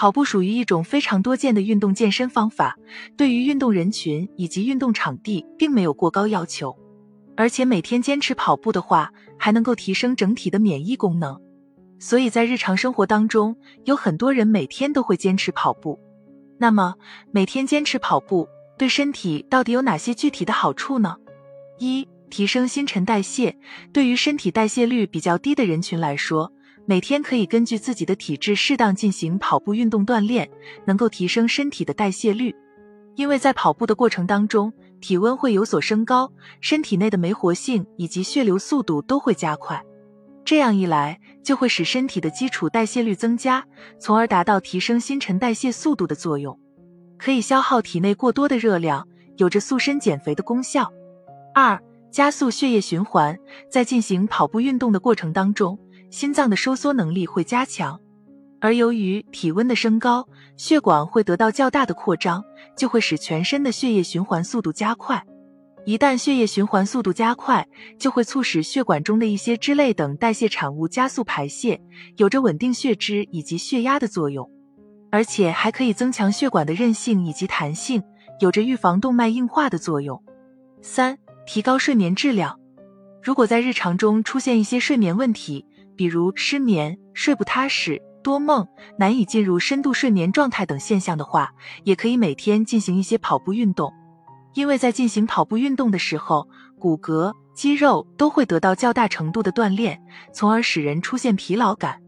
[0.00, 2.78] 跑步属于一种非常多见的运动健身方法，
[3.18, 6.74] 对于运动人群以及运动场地并没有过高要求，
[7.36, 11.38] 而且每天坚持跑步的话，还能够提升整体的免疫功能。
[11.98, 13.54] 所以在日常生活当中，
[13.84, 16.00] 有很多人每天都会坚持跑步。
[16.56, 16.94] 那么，
[17.30, 18.48] 每天坚持跑步
[18.78, 21.18] 对身体到底有哪些具体的好处呢？
[21.78, 23.54] 一、提升新陈代谢。
[23.92, 26.50] 对于身体代谢率比较低的人群来说，
[26.90, 30.50] 每天可以根据自己的体质适当进行跑步运动锻炼，
[30.84, 32.52] 能够提升身体的代谢率。
[33.14, 39.80] 因为在跑步的过程当中，体温会有所升高，身体内的酶活性以及血流速度都会加快。
[40.44, 43.64] 这样一来，就会使身体的基础代谢率增加，
[44.00, 46.58] 从而达到提升新陈代谢速度的作用，
[47.16, 50.92] 可以消耗体内过多的热量，有着塑身减肥的功效。
[51.54, 51.80] 二、
[52.10, 53.38] 加速血液循环，
[53.70, 55.78] 在进行跑步运动的过程当中，
[56.10, 57.98] 心脏的收缩能力会加强，
[58.60, 62.44] 而由于体温的升高，血管会得到较大的扩张，
[62.76, 65.24] 就会使全身的血液循环速度加快。
[65.86, 67.66] 一旦血液循环速度加快，
[67.98, 71.80] 就会促使血管中的一些脂类等代谢产物加速排泄，
[72.16, 74.50] 有着稳定血脂以及血压的作用，
[75.10, 78.02] 而且还可以增强血管的韧性以及弹性，
[78.40, 80.22] 有着预防动脉硬化的作用。
[80.82, 81.16] 三、
[81.46, 82.58] 提高睡眠质量。
[83.22, 85.66] 如果在日常中出现一些睡眠问题，
[86.00, 88.66] 比如失眠、睡不踏实、多梦、
[88.98, 91.50] 难以进入深度睡眠状态等现象的话，
[91.84, 93.92] 也可以每天进行一些跑步运动。
[94.54, 100.00] 因为在进行跑步运动的时候，骨骼、肌肉都会得到较大程度的锻炼，
[100.32, 102.00] 从而使人出现疲劳感。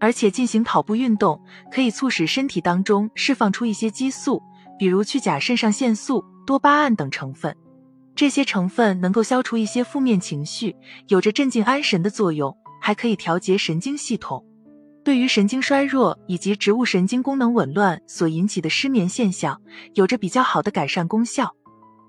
[0.00, 4.42] 而且进行跑步运动可以促使身体当中释放出一些激素，
[4.80, 7.56] 比如去甲肾上腺素、多巴胺等成分。
[8.16, 10.74] 这些成分能够消除一些负面情绪，
[11.06, 12.52] 有着镇静安神的作用，
[12.88, 14.42] 还可以调节神经系统。
[15.04, 19.60] 对于神经衰弱以及植物神经功能紊乱所引起的失眠现象，
[19.92, 21.54] 有着比较好的改善功效。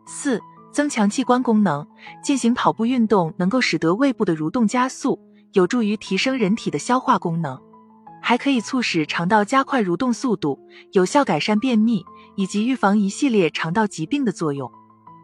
[0.08, 0.40] 四、
[0.72, 1.86] 增强器官功能。
[2.24, 5.20] 进行跑步运动能够使得胃部的蠕动加速，
[5.52, 7.60] 有助于提升人体的消化功能，
[8.22, 10.58] 还可以促使肠道加快蠕动速度，
[10.94, 12.06] 有效改善便秘
[12.38, 14.72] 以及预防一系列肠道疾病的作用。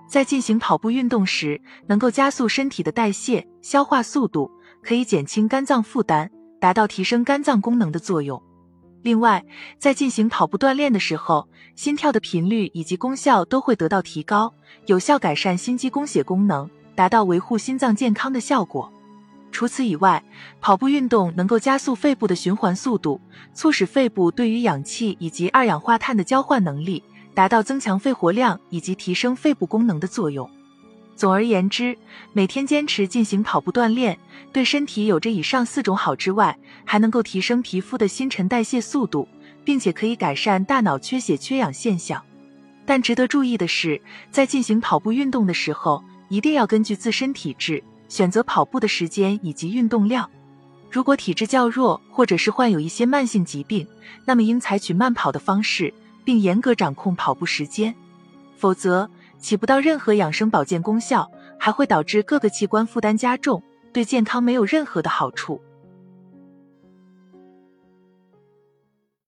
[0.10, 4.52] 在进行跑步运动时，能够加速身体的代谢、消化速度，
[4.86, 6.30] 可以减轻肝脏负担，
[6.60, 8.40] 达到提升肝脏功能的作用。
[9.02, 9.44] 另外，
[9.80, 14.54] 在进行跑步锻炼的时候，心跳的频率以及功效都会得到提高，
[14.86, 18.92] 有效改善心肌供血功能，达到维护心脏健康的效果。
[19.52, 20.24] 除此以外，
[20.62, 23.20] 跑步运动能够加速肺部的循环速度，
[23.56, 27.02] 促使肺部对于氧气以及二氧化碳的交换能力，
[27.34, 30.48] 达到增强肺活量以及提升肺部功能的作用。
[31.16, 31.98] 总而言之，
[32.34, 34.20] 每天坚持进行跑步锻炼，
[34.52, 39.26] 对身体有着以上四种好之外，还能够提升皮肤的新陈代谢速度，
[39.64, 42.22] 并且可以改善大脑缺血缺氧现象。
[42.86, 50.30] 但值得注意的是，在进行跑步运动的时候，一定要根据自身体质选择跑步的时间以及运动量。
[50.92, 53.88] 如果体质较弱，或者是患有一些慢性疾病，
[54.26, 55.94] 那么应采取慢跑的方式，
[56.26, 57.96] 并严格掌控跑步时间，
[58.58, 59.10] 否则。
[59.40, 61.30] 起不到任何养生保健功效，
[61.60, 63.62] 还会导致各个器官负担加重，
[63.94, 65.62] 对健康没有任何的好处。